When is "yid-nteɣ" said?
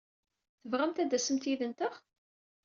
1.49-1.93